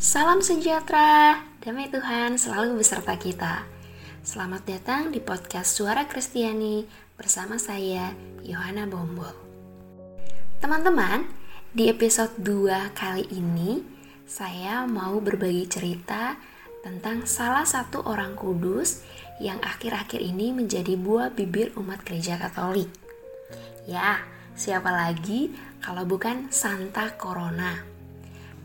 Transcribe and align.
Salam 0.00 0.40
sejahtera, 0.40 1.44
damai 1.60 1.92
Tuhan 1.92 2.40
selalu 2.40 2.80
beserta 2.80 3.20
kita. 3.20 3.68
Selamat 4.24 4.64
datang 4.64 5.12
di 5.12 5.20
podcast 5.20 5.76
Suara 5.76 6.08
Kristiani 6.08 6.88
bersama 7.20 7.60
saya, 7.60 8.16
Yohana 8.40 8.88
Bombol. 8.88 9.28
Teman-teman, 10.56 11.28
di 11.76 11.92
episode 11.92 12.32
2 12.40 12.96
kali 12.96 13.28
ini, 13.28 13.84
saya 14.24 14.88
mau 14.88 15.20
berbagi 15.20 15.68
cerita 15.68 16.40
tentang 16.80 17.28
salah 17.28 17.68
satu 17.68 18.00
orang 18.08 18.40
kudus 18.40 19.04
yang 19.36 19.60
akhir-akhir 19.60 20.24
ini 20.24 20.56
menjadi 20.56 20.96
buah 20.96 21.36
bibir 21.36 21.76
umat 21.76 22.00
gereja 22.08 22.40
katolik. 22.40 22.88
Ya, 23.84 24.24
siapa 24.56 24.88
lagi 24.88 25.52
kalau 25.84 26.08
bukan 26.08 26.48
Santa 26.48 27.20
Corona. 27.20 27.89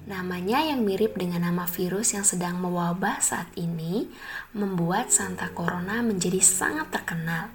Namanya 0.05 0.61
yang 0.61 0.85
mirip 0.85 1.17
dengan 1.17 1.49
nama 1.49 1.65
virus 1.65 2.13
yang 2.13 2.21
sedang 2.21 2.61
mewabah 2.61 3.17
saat 3.25 3.49
ini 3.57 4.05
membuat 4.53 5.09
Santa 5.09 5.49
Corona 5.49 6.05
menjadi 6.05 6.37
sangat 6.45 6.93
terkenal. 6.93 7.49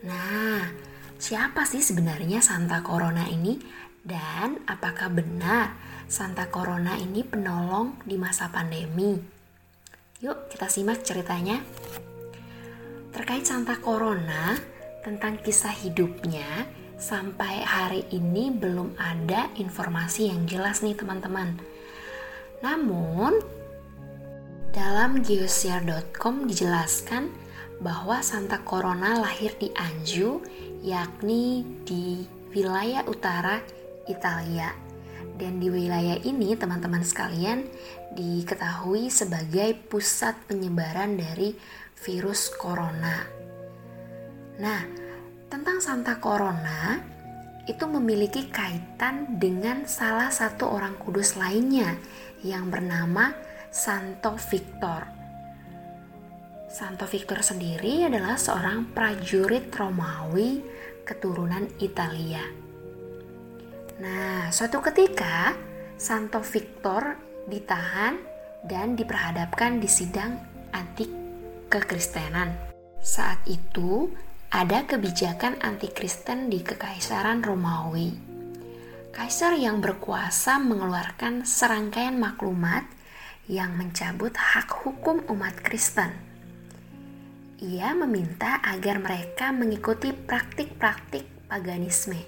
Nah, 0.00 0.64
siapa 1.20 1.68
sih 1.68 1.84
sebenarnya 1.84 2.40
Santa 2.40 2.80
Corona 2.80 3.28
ini? 3.28 3.60
Dan 4.00 4.64
apakah 4.64 5.12
benar 5.12 5.76
Santa 6.08 6.48
Corona 6.48 6.96
ini 6.96 7.20
penolong 7.20 8.00
di 8.08 8.16
masa 8.16 8.48
pandemi? 8.48 9.20
Yuk 10.24 10.48
kita 10.48 10.64
simak 10.72 11.04
ceritanya. 11.04 11.60
Terkait 13.12 13.44
Santa 13.44 13.76
Corona, 13.76 14.56
tentang 15.04 15.36
kisah 15.44 15.76
hidupnya, 15.76 16.64
sampai 17.00 17.64
hari 17.64 18.04
ini 18.12 18.52
belum 18.52 18.92
ada 19.00 19.48
informasi 19.56 20.28
yang 20.28 20.44
jelas 20.44 20.84
nih 20.84 20.92
teman-teman. 20.92 21.56
Namun, 22.60 23.40
dalam 24.70 25.24
geosiar.com 25.24 26.44
dijelaskan 26.44 27.32
bahwa 27.80 28.20
Santa 28.20 28.60
Corona 28.60 29.16
lahir 29.16 29.56
di 29.56 29.72
Anjou, 29.72 30.44
yakni 30.84 31.64
di 31.88 32.28
wilayah 32.52 33.08
utara 33.08 33.64
Italia. 34.04 34.68
Dan 35.40 35.56
di 35.56 35.72
wilayah 35.72 36.20
ini, 36.20 36.52
teman-teman 36.52 37.00
sekalian, 37.00 37.64
diketahui 38.12 39.08
sebagai 39.08 39.72
pusat 39.88 40.36
penyebaran 40.44 41.16
dari 41.16 41.56
virus 42.04 42.52
corona. 42.60 43.24
Nah, 44.60 44.84
tentang 45.50 45.82
Santa 45.82 46.22
Corona 46.22 47.02
itu 47.66 47.84
memiliki 47.90 48.46
kaitan 48.48 49.36
dengan 49.36 49.84
salah 49.84 50.30
satu 50.30 50.70
orang 50.70 50.94
kudus 50.96 51.34
lainnya 51.34 51.98
yang 52.46 52.70
bernama 52.70 53.34
Santo 53.68 54.38
Victor. 54.38 55.04
Santo 56.70 57.04
Victor 57.10 57.42
sendiri 57.42 58.06
adalah 58.06 58.38
seorang 58.38 58.94
prajurit 58.94 59.74
Romawi 59.74 60.62
keturunan 61.02 61.66
Italia. 61.82 62.46
Nah, 63.98 64.48
suatu 64.54 64.78
ketika 64.78 65.52
Santo 65.98 66.40
Victor 66.46 67.18
ditahan 67.50 68.16
dan 68.62 68.94
diperhadapkan 68.94 69.82
di 69.82 69.90
sidang 69.90 70.38
antik 70.70 71.10
kekristenan. 71.66 72.54
Saat 73.02 73.42
itu, 73.50 74.08
ada 74.50 74.82
kebijakan 74.82 75.62
anti-Kristen 75.62 76.50
di 76.50 76.58
Kekaisaran 76.66 77.38
Romawi. 77.38 78.10
Kaisar 79.14 79.54
yang 79.54 79.78
berkuasa 79.78 80.58
mengeluarkan 80.58 81.46
serangkaian 81.46 82.18
maklumat 82.18 82.82
yang 83.46 83.78
mencabut 83.78 84.34
hak 84.34 84.74
hukum 84.82 85.22
umat 85.30 85.54
Kristen. 85.62 86.10
Ia 87.62 87.94
meminta 87.94 88.58
agar 88.66 88.98
mereka 88.98 89.54
mengikuti 89.54 90.10
praktik-praktik 90.10 91.46
paganisme. 91.46 92.18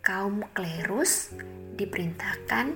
Kaum 0.00 0.40
klerus 0.56 1.36
diperintahkan 1.76 2.72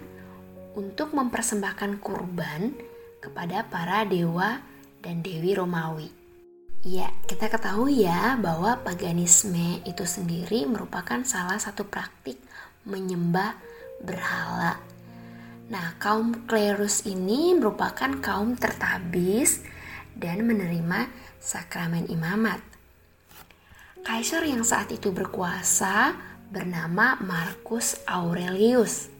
untuk 0.76 1.16
mempersembahkan 1.16 1.96
kurban 1.96 2.76
kepada 3.24 3.64
para 3.72 4.04
dewa 4.04 4.60
dan 5.00 5.24
dewi 5.24 5.56
Romawi. 5.56 6.23
Ya, 6.84 7.08
kita 7.24 7.48
ketahui 7.48 8.04
ya 8.04 8.36
bahwa 8.36 8.76
paganisme 8.84 9.80
itu 9.88 10.04
sendiri 10.04 10.68
merupakan 10.68 11.16
salah 11.24 11.56
satu 11.56 11.88
praktik 11.88 12.36
menyembah 12.84 13.56
berhala. 14.04 14.76
Nah, 15.72 15.96
kaum 15.96 16.44
klerus 16.44 17.08
ini 17.08 17.56
merupakan 17.56 18.20
kaum 18.20 18.60
tertabis 18.60 19.64
dan 20.12 20.44
menerima 20.44 21.08
sakramen 21.40 22.04
imamat. 22.12 22.60
Kaisar 24.04 24.44
yang 24.44 24.60
saat 24.60 24.92
itu 24.92 25.08
berkuasa 25.08 26.12
bernama 26.52 27.16
Marcus 27.24 27.96
Aurelius. 28.04 29.13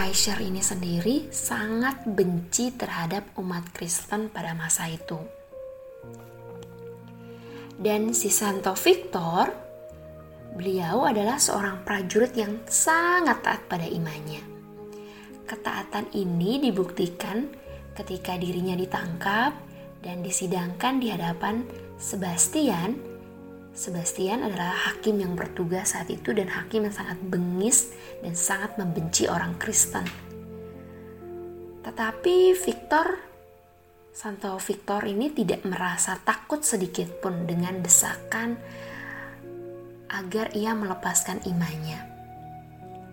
Kaisar 0.00 0.40
ini 0.40 0.64
sendiri 0.64 1.28
sangat 1.28 2.08
benci 2.08 2.72
terhadap 2.72 3.36
umat 3.36 3.68
Kristen 3.76 4.32
pada 4.32 4.56
masa 4.56 4.88
itu. 4.88 5.20
Dan 7.76 8.16
si 8.16 8.32
Santo 8.32 8.72
Victor, 8.80 9.52
beliau 10.56 11.04
adalah 11.04 11.36
seorang 11.36 11.84
prajurit 11.84 12.32
yang 12.32 12.64
sangat 12.64 13.44
taat 13.44 13.68
pada 13.68 13.84
imannya. 13.84 14.40
Ketaatan 15.44 16.16
ini 16.16 16.64
dibuktikan 16.64 17.52
ketika 17.92 18.40
dirinya 18.40 18.80
ditangkap 18.80 19.52
dan 20.00 20.24
disidangkan 20.24 20.96
di 20.96 21.12
hadapan 21.12 21.68
Sebastian 22.00 23.09
Sebastian 23.70 24.42
adalah 24.42 24.90
hakim 24.90 25.22
yang 25.22 25.38
bertugas 25.38 25.94
saat 25.94 26.10
itu 26.10 26.34
dan 26.34 26.50
hakim 26.50 26.90
yang 26.90 26.94
sangat 26.94 27.18
bengis 27.22 27.94
dan 28.18 28.34
sangat 28.34 28.74
membenci 28.74 29.30
orang 29.30 29.54
Kristen. 29.62 30.02
Tetapi 31.86 32.52
Victor, 32.58 33.06
Santo 34.10 34.58
Victor 34.58 35.06
ini 35.06 35.30
tidak 35.30 35.62
merasa 35.62 36.18
takut 36.18 36.66
sedikit 36.66 37.22
pun 37.22 37.46
dengan 37.46 37.78
desakan 37.78 38.58
agar 40.10 40.50
ia 40.58 40.74
melepaskan 40.74 41.46
imannya. 41.46 42.02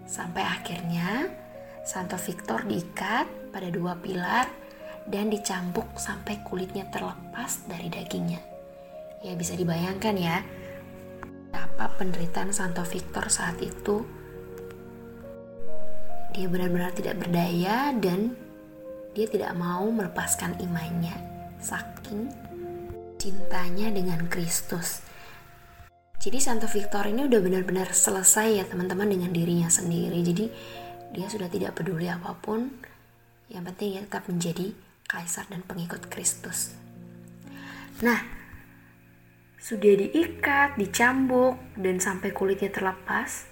Sampai 0.10 0.42
akhirnya 0.42 1.30
Santo 1.86 2.18
Victor 2.18 2.66
diikat 2.66 3.54
pada 3.54 3.70
dua 3.70 3.94
pilar 3.96 4.50
dan 5.06 5.30
dicambuk 5.30 5.88
sampai 5.96 6.42
kulitnya 6.44 6.90
terlepas 6.90 7.64
dari 7.70 7.88
dagingnya. 7.88 8.57
Ya 9.26 9.34
bisa 9.34 9.58
dibayangkan 9.58 10.16
ya, 10.18 10.46
apa 11.54 11.94
penderitaan 11.98 12.54
Santo 12.54 12.86
Victor 12.86 13.30
saat 13.34 13.58
itu. 13.62 14.06
Dia 16.38 16.46
benar-benar 16.46 16.94
tidak 16.94 17.18
berdaya 17.18 17.94
dan 17.98 18.38
dia 19.18 19.26
tidak 19.26 19.58
mau 19.58 19.90
melepaskan 19.90 20.62
imannya, 20.62 21.18
saking 21.58 22.30
cintanya 23.18 23.90
dengan 23.90 24.30
Kristus. 24.30 25.02
Jadi 26.22 26.38
Santo 26.38 26.70
Victor 26.70 27.10
ini 27.10 27.26
udah 27.26 27.42
benar-benar 27.42 27.90
selesai 27.90 28.62
ya 28.62 28.66
teman-teman 28.70 29.10
dengan 29.10 29.34
dirinya 29.34 29.70
sendiri. 29.70 30.22
Jadi 30.22 30.46
dia 31.18 31.26
sudah 31.26 31.50
tidak 31.50 31.74
peduli 31.74 32.06
apa 32.06 32.38
pun. 32.38 32.70
Yang 33.50 33.64
penting 33.74 33.90
dia 33.98 34.02
tetap 34.06 34.24
menjadi 34.30 34.68
kaisar 35.10 35.50
dan 35.50 35.66
pengikut 35.66 36.06
Kristus. 36.12 36.78
Nah, 38.06 38.37
sudah 39.58 39.94
diikat, 39.98 40.78
dicambuk, 40.78 41.58
dan 41.74 41.98
sampai 41.98 42.30
kulitnya 42.30 42.70
terlepas. 42.70 43.50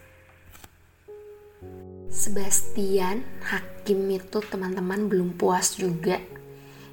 Sebastian, 2.13 3.25
hakim 3.43 4.07
itu 4.07 4.39
teman-teman 4.39 5.09
belum 5.11 5.35
puas 5.35 5.75
juga. 5.75 6.21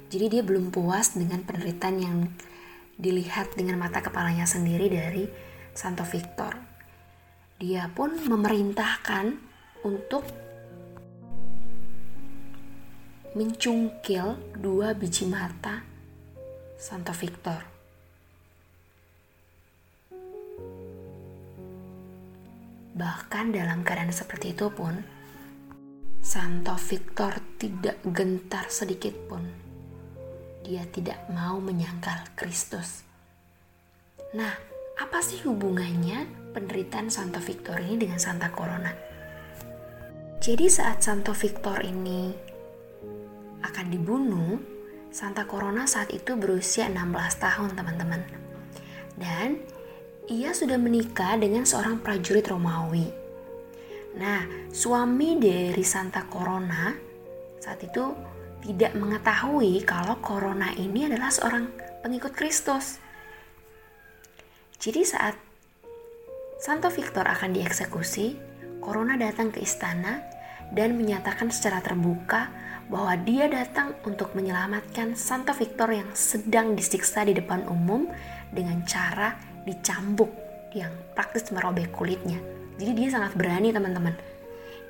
Jadi 0.09 0.25
dia 0.29 0.43
belum 0.45 0.69
puas 0.69 1.15
dengan 1.15 1.41
penderitaan 1.41 1.97
yang 1.97 2.17
dilihat 2.99 3.57
dengan 3.57 3.81
mata 3.81 4.01
kepalanya 4.03 4.45
sendiri 4.45 4.91
dari 4.91 5.25
Santo 5.73 6.05
Victor. 6.05 6.53
Dia 7.57 7.89
pun 7.89 8.13
memerintahkan 8.27 9.25
untuk 9.87 10.25
mencungkil 13.33 14.57
dua 14.61 14.93
biji 14.93 15.25
mata 15.25 15.81
Santo 16.77 17.15
Victor. 17.17 17.72
Bahkan 22.93 23.57
dalam 23.57 23.81
keadaan 23.81 24.13
seperti 24.13 24.53
itu 24.53 24.69
pun, 24.69 25.01
Santo 26.21 26.77
Victor 26.77 27.35
tidak 27.57 27.97
gentar 28.05 28.69
sedikit 28.69 29.17
pun. 29.25 29.43
Dia 30.61 30.85
tidak 30.87 31.25
mau 31.33 31.57
menyangkal 31.57 32.31
Kristus. 32.37 33.01
Nah, 34.37 34.53
apa 34.93 35.19
sih 35.25 35.41
hubungannya 35.43 36.53
penderitaan 36.53 37.09
Santo 37.09 37.41
Victor 37.41 37.81
ini 37.81 38.05
dengan 38.07 38.21
Santa 38.21 38.53
Corona? 38.53 38.93
Jadi 40.37 40.69
saat 40.69 41.01
Santo 41.01 41.33
Victor 41.33 41.81
ini 41.81 42.29
akan 43.65 43.85
dibunuh, 43.89 44.61
Santa 45.09 45.49
Corona 45.49 45.89
saat 45.89 46.13
itu 46.13 46.37
berusia 46.37 46.85
16 46.93 47.09
tahun 47.41 47.69
teman-teman. 47.73 48.21
Dan 49.17 49.65
ia 50.31 50.55
sudah 50.55 50.79
menikah 50.79 51.35
dengan 51.35 51.67
seorang 51.67 51.99
prajurit 51.99 52.47
Romawi. 52.47 53.11
Nah, 54.15 54.45
suami 54.71 55.35
dari 55.41 55.83
Santa 55.83 56.23
Corona 56.29 56.93
saat 57.59 57.79
itu 57.83 58.13
tidak 58.63 58.95
mengetahui 58.95 59.83
kalau 59.83 60.19
Corona 60.23 60.71
ini 60.79 61.07
adalah 61.07 61.27
seorang 61.27 61.67
pengikut 62.03 62.31
Kristus. 62.31 62.99
Jadi 64.79 65.01
saat 65.03 65.35
Santo 66.59 66.87
Victor 66.91 67.27
akan 67.27 67.55
dieksekusi, 67.55 68.35
Corona 68.79 69.19
datang 69.19 69.51
ke 69.51 69.59
istana 69.59 70.23
dan 70.71 70.95
menyatakan 70.95 71.51
secara 71.51 71.83
terbuka 71.83 72.51
bahwa 72.87 73.15
dia 73.19 73.47
datang 73.47 73.95
untuk 74.03 74.35
menyelamatkan 74.35 75.15
Santo 75.15 75.55
Victor 75.55 75.91
yang 75.91 76.11
sedang 76.15 76.75
disiksa 76.75 77.23
di 77.23 77.35
depan 77.35 77.67
umum 77.67 78.07
dengan 78.51 78.83
cara 78.83 79.52
dicambuk 79.63 80.31
yang 80.73 80.91
praktis 81.13 81.49
merobek 81.51 81.91
kulitnya. 81.93 82.39
Jadi 82.77 82.91
dia 82.97 83.07
sangat 83.13 83.37
berani 83.37 83.69
teman-teman. 83.69 84.15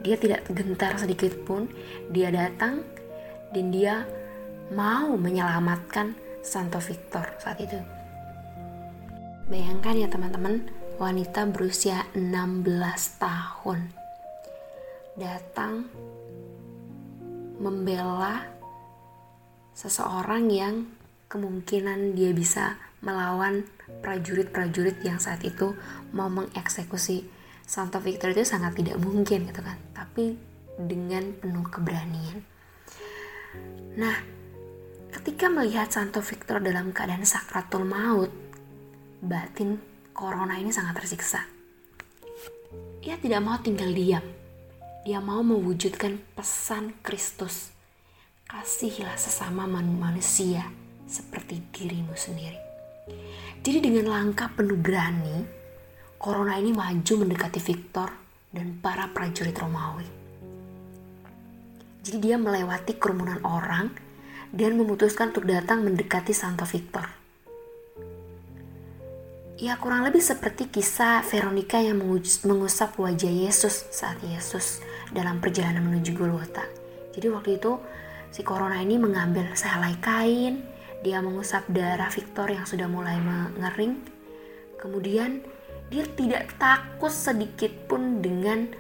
Dia 0.02 0.16
tidak 0.18 0.48
gentar 0.50 0.98
sedikit 0.98 1.34
pun. 1.44 1.68
Dia 2.12 2.32
datang 2.32 2.84
dan 3.54 3.66
dia 3.70 4.08
mau 4.74 5.14
menyelamatkan 5.14 6.16
Santo 6.42 6.80
Victor 6.82 7.24
saat 7.40 7.60
itu. 7.62 7.78
Bayangkan 9.48 10.00
ya 10.00 10.08
teman-teman, 10.08 10.66
wanita 10.98 11.46
berusia 11.52 12.08
16 12.16 12.64
tahun 13.20 13.80
datang 15.14 15.86
membela 17.62 18.50
seseorang 19.78 20.50
yang 20.50 20.76
kemungkinan 21.30 22.18
dia 22.18 22.34
bisa 22.34 22.78
melawan 23.04 23.68
prajurit-prajurit 24.02 25.04
yang 25.04 25.20
saat 25.20 25.44
itu 25.44 25.76
mau 26.16 26.32
mengeksekusi 26.32 27.28
Santo 27.64 28.00
Victor 28.00 28.32
itu 28.32 28.48
sangat 28.48 28.80
tidak 28.80 28.98
mungkin 29.00 29.52
gitu 29.52 29.62
kan 29.62 29.78
tapi 29.92 30.40
dengan 30.80 31.36
penuh 31.38 31.68
keberanian 31.68 32.40
nah 34.00 34.16
ketika 35.20 35.52
melihat 35.52 35.92
Santo 35.92 36.24
Victor 36.24 36.64
dalam 36.64 36.96
keadaan 36.96 37.28
sakratul 37.28 37.84
maut 37.84 38.32
batin 39.20 39.78
corona 40.16 40.56
ini 40.58 40.72
sangat 40.72 41.04
tersiksa 41.04 41.44
ia 43.04 43.20
tidak 43.20 43.44
mau 43.44 43.60
tinggal 43.60 43.92
diam 43.92 44.24
dia 45.04 45.20
mau 45.20 45.44
mewujudkan 45.44 46.16
pesan 46.32 46.96
Kristus. 47.04 47.76
Kasihilah 48.48 49.20
sesama 49.20 49.68
manusia 49.68 50.64
seperti 51.04 51.60
dirimu 51.76 52.16
sendiri. 52.16 52.73
Jadi 53.64 53.80
dengan 53.80 54.12
langkah 54.12 54.52
penuh 54.52 54.76
berani, 54.76 55.44
Corona 56.20 56.56
ini 56.60 56.72
maju 56.72 57.14
mendekati 57.20 57.60
Victor 57.60 58.10
dan 58.52 58.80
para 58.80 59.12
prajurit 59.12 59.56
Romawi. 59.56 60.08
Jadi 62.04 62.18
dia 62.20 62.36
melewati 62.36 63.00
kerumunan 63.00 63.40
orang 63.48 63.92
dan 64.52 64.76
memutuskan 64.76 65.32
untuk 65.32 65.48
datang 65.48 65.84
mendekati 65.88 66.36
Santo 66.36 66.68
Victor. 66.68 67.08
Ya 69.64 69.80
kurang 69.80 70.04
lebih 70.04 70.20
seperti 70.20 70.68
kisah 70.68 71.24
Veronica 71.24 71.80
yang 71.80 72.04
mengusap 72.44 73.00
wajah 73.00 73.32
Yesus 73.32 73.88
saat 73.96 74.20
Yesus 74.20 74.84
dalam 75.16 75.40
perjalanan 75.40 75.88
menuju 75.88 76.12
Golgota. 76.20 76.68
Jadi 77.16 77.28
waktu 77.32 77.50
itu 77.62 77.80
si 78.34 78.44
Corona 78.44 78.84
ini 78.84 79.00
mengambil 79.00 79.56
sehelai 79.56 79.96
kain, 80.04 80.73
dia 81.04 81.20
mengusap 81.20 81.68
darah 81.68 82.08
Victor 82.08 82.48
yang 82.48 82.64
sudah 82.64 82.88
mulai 82.88 83.20
mengering. 83.20 84.00
Kemudian 84.80 85.44
dia 85.92 86.08
tidak 86.16 86.56
takut 86.56 87.12
sedikit 87.12 87.70
pun 87.92 88.24
dengan 88.24 88.72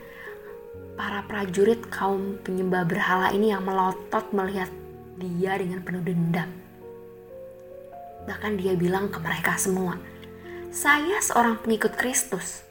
para 0.95 1.21
prajurit 1.27 1.83
kaum 1.91 2.39
penyembah 2.41 2.87
berhala 2.87 3.35
ini 3.35 3.51
yang 3.51 3.67
melotot 3.67 4.31
melihat 4.31 4.71
dia 5.19 5.59
dengan 5.59 5.83
penuh 5.83 5.99
dendam. 5.99 6.49
Bahkan 8.23 8.55
dia 8.55 8.73
bilang 8.79 9.11
ke 9.11 9.19
mereka 9.19 9.59
semua, 9.59 9.99
"Saya 10.71 11.19
seorang 11.19 11.59
pengikut 11.59 11.99
Kristus." 11.99 12.63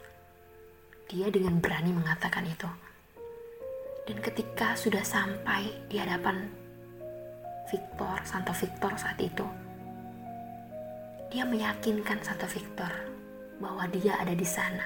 Dia 1.13 1.29
dengan 1.29 1.61
berani 1.61 1.93
mengatakan 1.93 2.49
itu. 2.49 2.69
Dan 4.09 4.17
ketika 4.25 4.75
sudah 4.81 5.05
sampai 5.05 5.77
di 5.93 6.01
hadapan 6.01 6.62
Victor, 7.73 8.21
Santo 8.29 8.53
Victor 8.53 8.93
saat 9.01 9.17
itu, 9.17 9.47
dia 11.33 11.49
meyakinkan 11.49 12.21
Santo 12.21 12.45
Victor 12.45 12.93
bahwa 13.57 13.89
dia 13.89 14.21
ada 14.21 14.37
di 14.37 14.45
sana. 14.45 14.85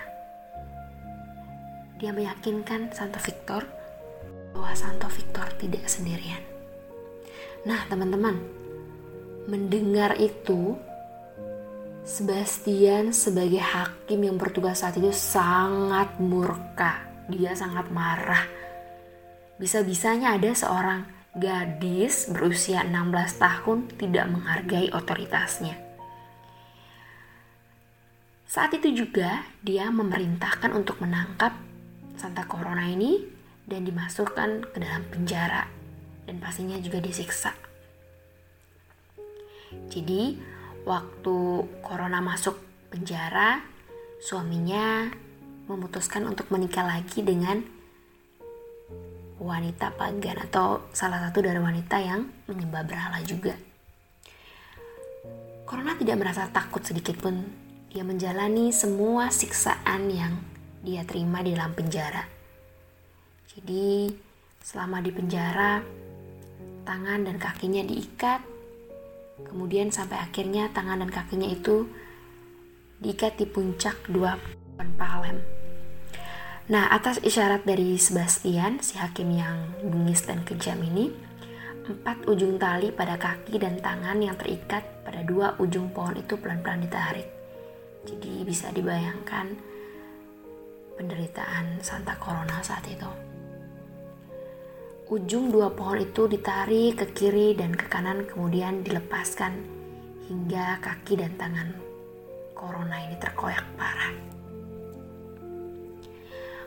Dia 1.99 2.15
meyakinkan 2.15 2.95
Santo 2.95 3.19
Victor 3.19 3.67
bahwa 4.55 4.71
Santo 4.79 5.11
Victor 5.11 5.51
tidak 5.59 5.91
sendirian. 5.91 6.39
Nah, 7.67 7.83
teman-teman, 7.91 8.39
mendengar 9.51 10.15
itu, 10.23 10.79
Sebastian 12.07 13.11
sebagai 13.11 13.59
hakim 13.59 14.23
yang 14.23 14.39
bertugas 14.39 14.87
saat 14.87 14.95
itu 14.95 15.11
sangat 15.11 16.23
murka. 16.23 17.03
Dia 17.27 17.51
sangat 17.59 17.91
marah 17.91 18.47
bisa-bisanya 19.57 20.37
ada 20.37 20.53
seorang 20.53 21.09
gadis 21.37 22.33
berusia 22.33 22.81
16 22.81 23.13
tahun 23.37 23.79
tidak 24.01 24.25
menghargai 24.33 24.89
otoritasnya. 24.89 25.77
Saat 28.49 28.73
itu 28.81 29.05
juga 29.05 29.45
dia 29.61 29.93
memerintahkan 29.93 30.73
untuk 30.73 31.05
menangkap 31.05 31.53
Santa 32.17 32.49
Corona 32.49 32.89
ini 32.89 33.21
dan 33.69 33.85
dimasukkan 33.85 34.73
ke 34.73 34.79
dalam 34.81 35.05
penjara 35.13 35.69
dan 36.25 36.41
pastinya 36.41 36.81
juga 36.81 37.05
disiksa. 37.05 37.53
Jadi 39.93 40.41
waktu 40.89 41.37
Corona 41.85 42.25
masuk 42.25 42.57
penjara, 42.89 43.61
suaminya 44.25 45.13
memutuskan 45.69 46.25
untuk 46.25 46.49
menikah 46.49 46.87
lagi 46.87 47.21
dengan 47.21 47.76
wanita 49.37 49.93
pagan 49.93 50.49
atau 50.49 50.89
salah 50.97 51.29
satu 51.29 51.45
dari 51.45 51.61
wanita 51.61 52.01
yang 52.01 52.25
menyembah 52.49 52.83
berhala 52.89 53.21
juga. 53.21 53.53
Corona 55.67 55.99
tidak 55.99 56.17
merasa 56.23 56.49
takut 56.49 56.81
sedikit 56.87 57.19
pun. 57.21 57.43
Dia 57.91 58.07
menjalani 58.07 58.71
semua 58.71 59.33
siksaan 59.33 60.09
yang 60.13 60.39
dia 60.85 61.03
terima 61.03 61.43
di 61.43 61.57
dalam 61.57 61.75
penjara. 61.75 62.23
Jadi, 63.51 64.13
selama 64.63 65.01
di 65.01 65.11
penjara, 65.11 65.81
tangan 66.87 67.27
dan 67.27 67.37
kakinya 67.41 67.83
diikat. 67.83 68.41
Kemudian 69.43 69.91
sampai 69.91 70.23
akhirnya 70.23 70.71
tangan 70.73 71.03
dan 71.05 71.11
kakinya 71.13 71.49
itu 71.51 71.89
diikat 73.03 73.37
di 73.37 73.45
puncak 73.45 74.09
dua 74.09 74.39
palem 74.97 75.37
Nah, 76.67 76.91
atas 76.91 77.23
isyarat 77.23 77.63
dari 77.63 77.95
Sebastian, 77.95 78.83
si 78.83 78.99
hakim 78.99 79.31
yang 79.31 79.71
bengis 79.87 80.27
dan 80.27 80.43
kejam 80.43 80.83
ini, 80.83 81.15
empat 81.87 82.27
ujung 82.27 82.59
tali 82.59 82.91
pada 82.91 83.15
kaki 83.15 83.63
dan 83.63 83.79
tangan 83.79 84.19
yang 84.19 84.35
terikat 84.35 84.83
pada 85.07 85.23
dua 85.23 85.55
ujung 85.63 85.95
pohon 85.95 86.19
itu 86.19 86.35
pelan-pelan 86.35 86.83
ditarik. 86.83 87.31
Jadi 88.03 88.43
bisa 88.43 88.75
dibayangkan 88.75 89.55
penderitaan 90.99 91.79
Santa 91.87 92.19
Corona 92.19 92.59
saat 92.67 92.83
itu. 92.91 93.11
Ujung 95.07 95.55
dua 95.55 95.71
pohon 95.71 96.03
itu 96.03 96.27
ditarik 96.27 96.99
ke 96.99 97.07
kiri 97.15 97.55
dan 97.55 97.79
ke 97.79 97.87
kanan 97.87 98.27
kemudian 98.27 98.83
dilepaskan 98.83 99.55
hingga 100.27 100.83
kaki 100.83 101.15
dan 101.15 101.31
tangan 101.39 101.71
Corona 102.59 103.07
ini 103.07 103.15
terkoyak 103.23 103.63
parah. 103.79 104.36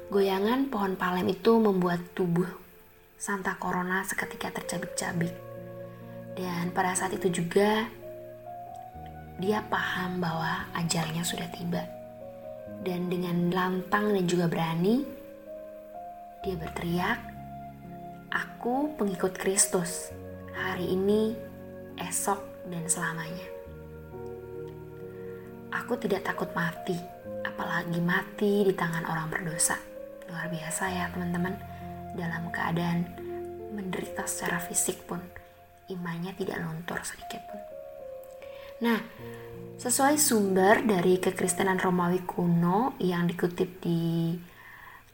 Goyangan 0.10 0.74
pohon 0.74 0.98
palem 0.98 1.30
itu 1.30 1.62
membuat 1.62 2.02
tubuh 2.18 2.50
Santa 3.14 3.54
Corona 3.62 4.02
seketika 4.02 4.50
tercabik-cabik. 4.50 5.30
Dan 6.34 6.74
pada 6.74 6.98
saat 6.98 7.14
itu 7.14 7.30
juga 7.30 7.86
dia 9.38 9.62
paham 9.70 10.18
bahwa 10.18 10.66
ajalnya 10.74 11.22
sudah 11.22 11.46
tiba. 11.54 11.86
Dan 12.82 13.14
dengan 13.14 13.54
lantang 13.54 14.10
dan 14.10 14.26
juga 14.26 14.50
berani, 14.50 15.06
dia 16.42 16.58
berteriak, 16.58 17.22
Aku 18.34 18.98
pengikut 18.98 19.38
Kristus, 19.38 20.10
hari 20.58 20.90
ini, 20.90 21.38
esok, 22.02 22.66
dan 22.66 22.82
selamanya. 22.90 23.46
Aku 25.70 26.02
tidak 26.02 26.26
takut 26.26 26.50
mati, 26.58 26.98
apalagi 27.46 28.02
mati 28.02 28.66
di 28.66 28.74
tangan 28.74 29.06
orang 29.06 29.30
berdosa 29.30 29.89
luar 30.30 30.54
biasa 30.54 30.94
ya 30.94 31.10
teman-teman 31.10 31.58
dalam 32.14 32.54
keadaan 32.54 33.10
menderita 33.74 34.30
secara 34.30 34.62
fisik 34.62 35.10
pun 35.10 35.18
imannya 35.90 36.38
tidak 36.38 36.62
luntur 36.62 37.02
sedikit 37.02 37.42
pun. 37.50 37.58
Nah, 38.80 38.96
sesuai 39.76 40.16
sumber 40.16 40.80
dari 40.86 41.20
kekristenan 41.20 41.82
Romawi 41.82 42.24
kuno 42.24 42.96
yang 43.02 43.28
dikutip 43.28 43.84
di 43.84 44.32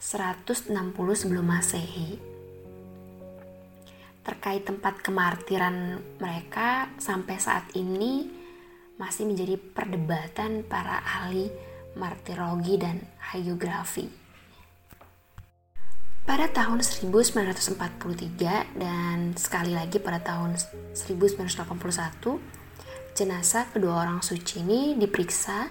160 0.00 0.72
sebelum 1.12 1.44
Masehi. 1.44 2.16
Terkait 4.20 4.62
tempat 4.64 5.00
kemartiran 5.00 6.00
mereka 6.20 6.92
sampai 7.00 7.36
saat 7.40 7.68
ini 7.76 8.28
masih 9.00 9.24
menjadi 9.24 9.56
perdebatan 9.56 10.64
para 10.68 11.00
ahli 11.00 11.48
martirologi 11.96 12.76
dan 12.76 13.00
hagiografi. 13.32 14.06
Pada 16.20 16.46
tahun 16.46 16.84
1943 16.84 18.78
dan 18.78 19.34
sekali 19.34 19.72
lagi 19.74 19.98
pada 19.98 20.20
tahun 20.22 20.54
1981 20.94 22.60
Jenazah 23.10 23.68
kedua 23.74 24.06
orang 24.06 24.22
suci 24.22 24.62
ini 24.62 24.94
diperiksa 24.94 25.66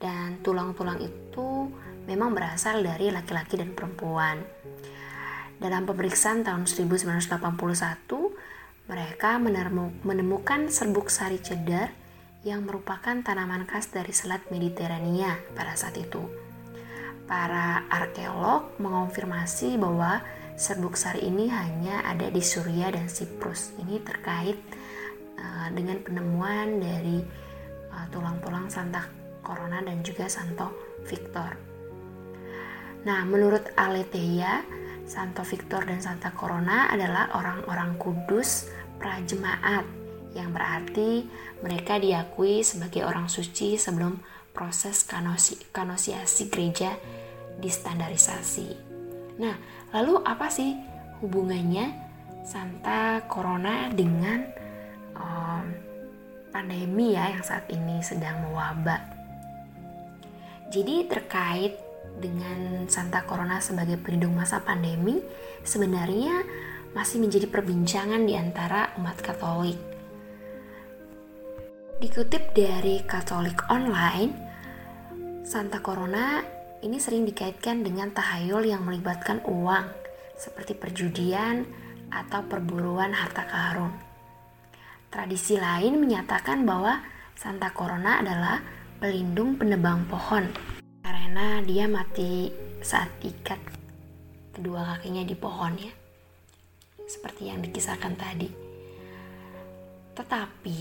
dan 0.00 0.40
tulang-tulang 0.40 0.98
itu 0.98 1.68
memang 2.08 2.32
berasal 2.32 2.80
dari 2.80 3.12
laki-laki 3.12 3.60
dan 3.60 3.76
perempuan. 3.76 4.40
Dalam 5.58 5.86
pemeriksaan 5.86 6.46
tahun 6.46 6.70
1981, 6.70 7.28
mereka 8.88 9.30
menemukan 10.06 10.70
serbuk 10.70 11.10
sari 11.10 11.42
cedar 11.42 11.90
yang 12.46 12.62
merupakan 12.64 13.18
tanaman 13.20 13.66
khas 13.66 13.90
dari 13.90 14.14
Selat 14.14 14.46
Mediterania 14.54 15.36
pada 15.52 15.74
saat 15.74 15.98
itu. 15.98 16.22
Para 17.26 17.84
arkeolog 17.90 18.78
mengonfirmasi 18.80 19.76
bahwa 19.76 20.24
serbuk 20.56 20.96
sari 20.96 21.28
ini 21.28 21.50
hanya 21.52 22.06
ada 22.06 22.30
di 22.32 22.40
Suria 22.40 22.88
dan 22.88 23.10
Siprus. 23.10 23.76
Ini 23.82 24.00
terkait 24.00 24.56
Eh, 25.38 25.68
dengan 25.70 26.02
penemuan 26.02 26.82
dari 26.82 27.22
uh, 27.94 28.06
tulang-tulang 28.10 28.66
Santa 28.66 29.06
Corona 29.38 29.78
dan 29.78 30.02
juga 30.02 30.26
Santo 30.26 30.74
Victor. 31.06 31.54
Nah, 33.06 33.22
menurut 33.22 33.62
Aletheia, 33.78 34.66
Santo 35.08 35.40
Victor 35.40 35.88
dan 35.88 36.04
Santa 36.04 36.36
Corona 36.36 36.92
adalah 36.92 37.32
orang-orang 37.32 37.96
kudus 37.96 38.68
prajemaat 39.00 39.88
yang 40.36 40.52
berarti 40.52 41.24
mereka 41.64 41.96
diakui 41.96 42.60
sebagai 42.60 43.08
orang 43.08 43.26
suci 43.32 43.80
sebelum 43.80 44.20
proses 44.52 45.08
kanosi, 45.08 45.56
kanosiasi 45.72 46.52
gereja 46.52 46.92
distandarisasi. 47.56 48.68
Nah, 49.40 49.56
lalu 49.96 50.20
apa 50.28 50.52
sih 50.52 50.76
hubungannya 51.24 51.88
Santa 52.44 53.24
Corona 53.26 53.88
dengan 53.88 54.44
um, 55.16 55.64
pandemi 56.52 57.16
ya 57.16 57.32
yang 57.32 57.44
saat 57.46 57.64
ini 57.72 58.04
sedang 58.04 58.44
mewabah. 58.44 59.00
Jadi 60.68 61.08
terkait 61.08 61.87
dengan 62.18 62.86
Santa 62.90 63.22
Corona 63.24 63.62
sebagai 63.62 63.96
pelindung 63.98 64.34
masa 64.34 64.62
pandemi 64.62 65.22
sebenarnya 65.62 66.42
masih 66.92 67.22
menjadi 67.22 67.46
perbincangan 67.46 68.26
di 68.26 68.34
antara 68.34 68.92
umat 68.98 69.18
Katolik. 69.22 69.78
Dikutip 71.98 72.54
dari 72.54 73.02
Katolik 73.02 73.58
Online, 73.70 74.32
Santa 75.42 75.82
Corona 75.82 76.42
ini 76.78 77.02
sering 77.02 77.26
dikaitkan 77.26 77.82
dengan 77.82 78.14
tahayul 78.14 78.62
yang 78.70 78.86
melibatkan 78.86 79.42
uang, 79.42 79.90
seperti 80.38 80.78
perjudian 80.78 81.66
atau 82.14 82.46
perburuan 82.46 83.10
harta 83.10 83.42
karun. 83.50 83.90
Tradisi 85.10 85.58
lain 85.58 85.98
menyatakan 85.98 86.62
bahwa 86.62 87.02
Santa 87.34 87.74
Corona 87.74 88.22
adalah 88.22 88.62
pelindung 89.02 89.58
penebang 89.58 90.06
pohon 90.06 90.77
karena 91.28 91.60
dia 91.60 91.84
mati 91.84 92.48
saat 92.80 93.12
ikat 93.20 93.60
kedua 94.56 94.96
kakinya 94.96 95.28
di 95.28 95.36
pohon 95.36 95.76
ya. 95.76 95.92
Seperti 97.04 97.52
yang 97.52 97.60
dikisahkan 97.60 98.16
tadi. 98.16 98.48
Tetapi 100.16 100.80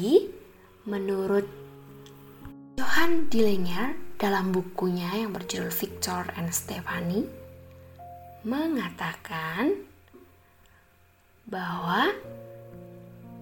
menurut 0.87 1.43
Johan 2.79 3.27
Dillinger 3.27 3.99
dalam 4.15 4.55
bukunya 4.55 5.19
yang 5.19 5.35
berjudul 5.35 5.67
Victor 5.67 6.31
and 6.39 6.55
Stephanie 6.55 7.27
mengatakan 8.47 9.83
bahwa 11.43 12.07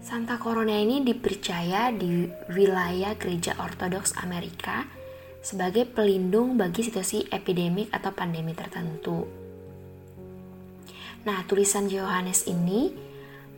Santa 0.01 0.41
Corona 0.41 0.73
ini 0.73 1.05
dipercaya 1.05 1.93
di 1.93 2.25
wilayah 2.49 3.13
gereja 3.13 3.53
ortodoks 3.61 4.17
Amerika 4.17 5.04
sebagai 5.45 5.85
pelindung 5.85 6.57
bagi 6.57 6.81
situasi 6.81 7.29
epidemik 7.29 7.93
atau 7.93 8.09
pandemi 8.09 8.57
tertentu. 8.57 9.29
Nah, 11.21 11.45
tulisan 11.45 11.85
Yohanes 11.85 12.49
ini 12.49 12.89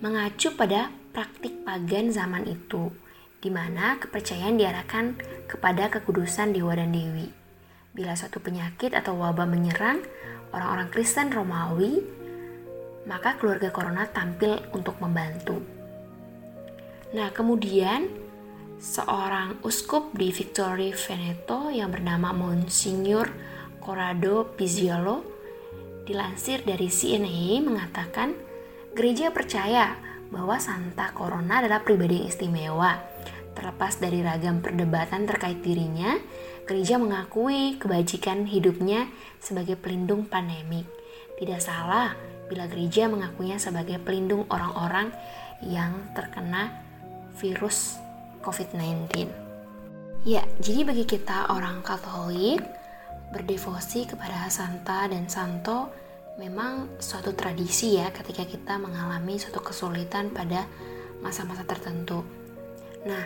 mengacu 0.03 0.51
pada 0.51 0.91
praktik 1.15 1.63
pagan 1.63 2.11
zaman 2.11 2.43
itu, 2.43 2.91
di 3.39 3.47
mana 3.47 3.95
kepercayaan 4.03 4.59
diarahkan 4.59 5.15
kepada 5.47 5.87
kekudusan 5.87 6.51
dewa 6.51 6.75
dan 6.75 6.91
dewi. 6.91 7.31
Bila 7.95 8.19
suatu 8.19 8.43
penyakit 8.43 8.91
atau 8.91 9.15
wabah 9.15 9.47
menyerang 9.47 10.03
orang-orang 10.51 10.91
Kristen 10.91 11.31
Romawi, 11.31 12.03
maka 13.07 13.39
keluarga 13.39 13.71
Corona 13.71 14.03
tampil 14.11 14.59
untuk 14.75 14.99
membantu. 14.99 15.63
Nah, 17.15 17.31
kemudian 17.31 18.26
seorang 18.77 19.57
uskup 19.65 20.13
di 20.13 20.29
Victoria 20.29 20.93
Veneto 20.93 21.73
yang 21.73 21.89
bernama 21.89 22.29
Monsignor 22.29 23.25
Corrado 23.81 24.53
Pizziolo 24.53 25.25
dilansir 26.05 26.61
dari 26.61 26.85
CNA 26.85 27.57
mengatakan 27.65 28.37
gereja 28.93 29.33
percaya 29.33 29.97
bahwa 30.29 30.61
Santa 30.61 31.09
Corona 31.11 31.65
adalah 31.65 31.81
pribadi 31.81 32.21
yang 32.21 32.29
istimewa. 32.29 33.01
Terlepas 33.57 33.97
dari 33.97 34.21
ragam 34.21 34.61
perdebatan 34.61 35.25
terkait 35.25 35.65
dirinya, 35.65 36.13
gereja 36.69 37.01
mengakui 37.01 37.81
kebajikan 37.81 38.45
hidupnya 38.45 39.09
sebagai 39.41 39.73
pelindung 39.73 40.29
pandemik. 40.29 40.85
Tidak 41.41 41.57
salah 41.57 42.13
bila 42.45 42.69
gereja 42.69 43.09
mengakuinya 43.09 43.57
sebagai 43.57 43.97
pelindung 43.97 44.45
orang-orang 44.53 45.09
yang 45.65 46.13
terkena 46.13 46.69
virus 47.41 48.06
COVID-19. 48.41 49.27
Ya, 50.27 50.43
jadi 50.59 50.83
bagi 50.83 51.07
kita 51.07 51.51
orang 51.53 51.79
Katolik, 51.85 52.59
berdevosi 53.31 54.07
kepada 54.07 54.47
Santa 54.47 55.07
dan 55.07 55.27
Santo 55.27 55.91
memang 56.39 57.01
suatu 57.01 57.33
tradisi 57.33 57.97
ya 57.97 58.13
ketika 58.13 58.45
kita 58.45 58.79
mengalami 58.79 59.35
suatu 59.41 59.59
kesulitan 59.59 60.31
pada 60.31 60.69
masa-masa 61.19 61.65
tertentu. 61.65 62.23
Nah, 63.03 63.23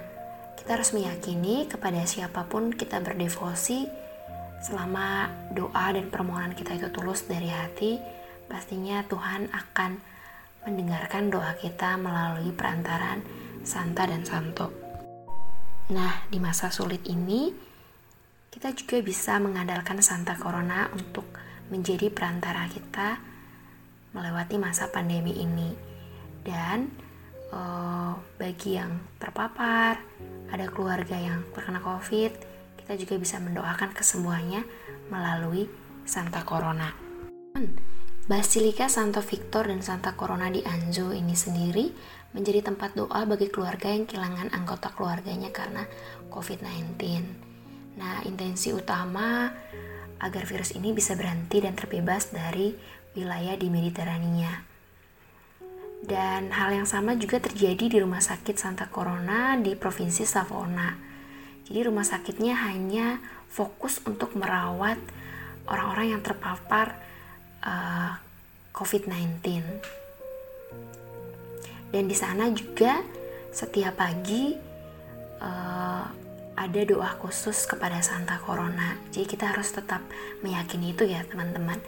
kita 0.57 0.79
harus 0.79 0.93
meyakini 0.95 1.67
kepada 1.67 2.01
siapa 2.07 2.47
pun 2.47 2.71
kita 2.71 3.03
berdevosi 3.03 3.85
selama 4.61 5.27
doa 5.51 5.89
dan 5.91 6.07
permohonan 6.13 6.53
kita 6.53 6.77
itu 6.77 6.87
tulus 6.93 7.25
dari 7.25 7.49
hati, 7.49 7.97
pastinya 8.45 9.01
Tuhan 9.09 9.49
akan 9.49 9.91
mendengarkan 10.69 11.33
doa 11.33 11.57
kita 11.57 11.97
melalui 11.97 12.53
perantaran 12.53 13.25
Santa 13.65 14.05
dan 14.05 14.21
Santo. 14.21 14.80
Nah, 15.91 16.23
di 16.31 16.39
masa 16.39 16.71
sulit 16.71 17.03
ini, 17.11 17.51
kita 18.47 18.71
juga 18.71 19.03
bisa 19.03 19.35
mengandalkan 19.43 19.99
Santa 19.99 20.39
Corona 20.39 20.87
untuk 20.95 21.27
menjadi 21.67 22.07
perantara 22.07 22.63
kita 22.71 23.19
melewati 24.15 24.55
masa 24.55 24.87
pandemi 24.87 25.35
ini. 25.35 25.75
Dan 26.47 26.87
uh, 27.51 28.15
bagi 28.39 28.79
yang 28.79 29.03
terpapar, 29.19 29.99
ada 30.47 30.65
keluarga 30.71 31.19
yang 31.19 31.43
terkena 31.51 31.83
COVID, 31.83 32.31
kita 32.79 32.93
juga 32.95 33.19
bisa 33.19 33.43
mendoakan 33.43 33.91
kesembuhannya 33.91 34.63
melalui 35.11 35.67
Santa 36.07 36.47
Corona. 36.47 36.87
Basilika 38.31 38.87
Santo 38.87 39.19
Victor 39.19 39.67
dan 39.67 39.83
Santa 39.83 40.15
Corona 40.15 40.47
di 40.47 40.63
Anzo 40.63 41.11
ini 41.11 41.35
sendiri 41.35 41.91
menjadi 42.31 42.63
tempat 42.71 42.95
doa 42.95 43.27
bagi 43.27 43.51
keluarga 43.51 43.91
yang 43.91 44.07
kehilangan 44.07 44.55
anggota 44.55 44.91
keluarganya 44.95 45.51
karena 45.51 45.83
COVID-19. 46.31 46.95
Nah, 47.99 48.23
intensi 48.23 48.71
utama 48.71 49.51
agar 50.21 50.43
virus 50.47 50.71
ini 50.77 50.95
bisa 50.95 51.17
berhenti 51.17 51.59
dan 51.59 51.75
terbebas 51.75 52.31
dari 52.31 52.71
wilayah 53.17 53.57
di 53.59 53.67
Mediterania. 53.67 54.63
Dan 56.01 56.49
hal 56.49 56.73
yang 56.73 56.87
sama 56.89 57.13
juga 57.13 57.37
terjadi 57.37 57.85
di 57.85 57.97
Rumah 58.01 58.23
Sakit 58.23 58.57
Santa 58.57 58.89
Corona 58.89 59.53
di 59.59 59.77
Provinsi 59.77 60.25
Savona. 60.25 61.11
Jadi 61.61 61.87
rumah 61.87 62.03
sakitnya 62.03 62.67
hanya 62.67 63.23
fokus 63.47 64.03
untuk 64.03 64.35
merawat 64.35 64.99
orang-orang 65.69 66.17
yang 66.17 66.21
terpapar 66.25 66.99
uh, 67.63 67.71
eh, 67.71 68.13
COVID-19. 68.75 70.00
Dan 71.91 72.07
di 72.07 72.15
sana 72.15 72.47
juga 72.55 73.03
setiap 73.51 73.99
pagi 73.99 74.55
uh, 75.43 76.07
ada 76.55 76.81
doa 76.87 77.19
khusus 77.19 77.67
kepada 77.67 77.99
Santa 77.99 78.39
Corona. 78.39 78.95
Jadi 79.11 79.27
kita 79.27 79.51
harus 79.51 79.75
tetap 79.75 79.99
meyakini 80.39 80.95
itu 80.95 81.03
ya 81.07 81.23
teman-teman. 81.27 81.79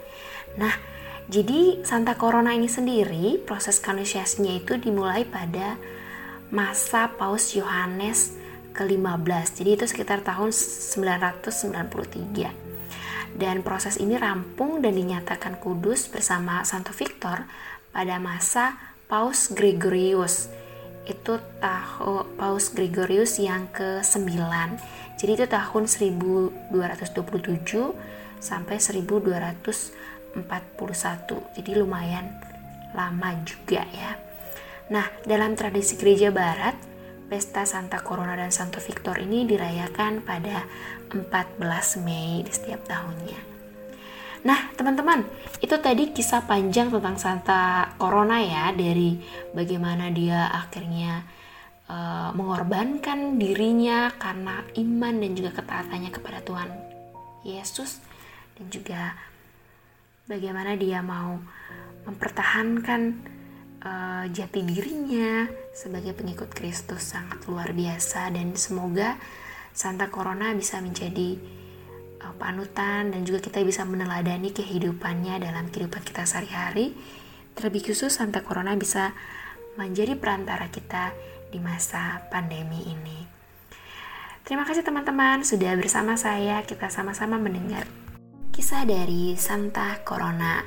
Nah, 0.60 0.72
jadi 1.28 1.84
Santa 1.88 2.16
Corona 2.20 2.52
ini 2.52 2.68
sendiri 2.68 3.40
proses 3.40 3.80
kanonifikasinya 3.80 4.60
itu 4.60 4.76
dimulai 4.76 5.24
pada 5.24 5.80
masa 6.52 7.08
Paus 7.16 7.56
Yohanes 7.56 8.36
ke-15. 8.76 9.56
Jadi 9.56 9.70
itu 9.80 9.88
sekitar 9.88 10.20
tahun 10.20 10.52
993 10.52 12.64
dan 13.34 13.66
proses 13.66 13.98
ini 13.98 14.14
rampung 14.14 14.78
dan 14.78 14.94
dinyatakan 14.94 15.58
kudus 15.58 16.06
bersama 16.06 16.62
Santo 16.62 16.94
Victor 16.94 17.42
pada 17.90 18.22
masa 18.22 18.93
Paus 19.14 19.54
Gregorius. 19.54 20.50
Itu 21.06 21.38
tahun 21.62 22.34
Paus 22.34 22.74
Gregorius 22.74 23.38
yang 23.38 23.70
ke-9 23.70 24.26
jadi 25.14 25.30
itu 25.38 25.46
tahun 25.46 25.86
1227 25.86 27.14
sampai 28.42 28.76
1241 28.82 30.34
jadi 31.54 31.70
lumayan 31.78 32.26
lama 32.90 33.38
juga 33.46 33.86
ya. 33.86 34.18
Nah 34.90 35.06
dalam 35.22 35.54
tradisi 35.54 35.94
gereja 35.94 36.34
barat 36.34 36.74
Pesta 37.30 37.62
Santa 37.70 38.02
Corona 38.02 38.34
dan 38.34 38.50
Santo 38.50 38.82
Victor 38.82 39.22
ini 39.22 39.46
dirayakan 39.46 40.26
pada 40.26 40.66
14 41.14 42.02
Mei 42.02 42.42
di 42.42 42.50
setiap 42.50 42.82
tahunnya. 42.90 43.53
Nah, 44.44 44.68
teman-teman, 44.76 45.24
itu 45.64 45.72
tadi 45.80 46.12
kisah 46.12 46.44
panjang 46.44 46.92
tentang 46.92 47.16
Santa 47.16 47.96
Corona 47.96 48.44
ya, 48.44 48.76
dari 48.76 49.16
bagaimana 49.56 50.12
dia 50.12 50.52
akhirnya 50.52 51.24
uh, 51.88 52.30
mengorbankan 52.36 53.40
dirinya 53.40 54.12
karena 54.20 54.60
iman 54.76 55.14
dan 55.16 55.32
juga 55.32 55.50
ketaatannya 55.56 56.10
kepada 56.12 56.44
Tuhan 56.44 56.70
Yesus 57.44 58.00
dan 58.56 58.66
juga 58.68 59.16
bagaimana 60.28 60.76
dia 60.76 61.04
mau 61.04 61.40
mempertahankan 62.04 63.00
uh, 63.80 64.24
jati 64.28 64.60
dirinya 64.60 65.48
sebagai 65.72 66.16
pengikut 66.16 66.52
Kristus 66.52 67.16
sangat 67.16 67.44
luar 67.48 67.72
biasa 67.72 68.32
dan 68.32 68.56
semoga 68.56 69.16
Santa 69.74 70.08
Corona 70.08 70.54
bisa 70.54 70.78
menjadi 70.80 71.36
panutan 72.40 73.12
dan 73.12 73.20
juga 73.28 73.44
kita 73.44 73.60
bisa 73.60 73.84
meneladani 73.84 74.54
kehidupannya 74.54 75.42
dalam 75.44 75.68
kehidupan 75.68 76.00
kita 76.00 76.24
sehari-hari. 76.24 76.96
Terlebih 77.54 77.92
khusus 77.92 78.14
Santa 78.16 78.40
Corona 78.40 78.72
bisa 78.74 79.12
menjadi 79.76 80.16
perantara 80.16 80.70
kita 80.70 81.12
di 81.52 81.58
masa 81.62 82.24
pandemi 82.32 82.82
ini. 82.86 83.18
Terima 84.44 84.68
kasih 84.68 84.84
teman-teman 84.84 85.40
sudah 85.40 85.72
bersama 85.78 86.20
saya. 86.20 86.60
Kita 86.64 86.92
sama-sama 86.92 87.40
mendengar 87.40 87.88
kisah 88.52 88.84
dari 88.84 89.34
Santa 89.40 90.04
Corona. 90.04 90.60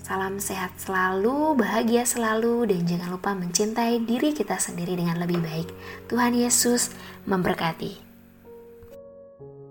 Salam 0.00 0.42
sehat 0.42 0.74
selalu, 0.80 1.54
bahagia 1.54 2.02
selalu, 2.02 2.66
dan 2.66 2.82
jangan 2.88 3.14
lupa 3.14 3.30
mencintai 3.36 4.02
diri 4.02 4.34
kita 4.34 4.58
sendiri 4.58 4.98
dengan 4.98 5.22
lebih 5.22 5.38
baik. 5.38 5.68
Tuhan 6.10 6.34
Yesus 6.34 6.90
memberkati. 7.30 8.09